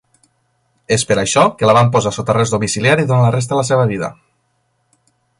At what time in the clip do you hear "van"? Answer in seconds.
1.77-1.91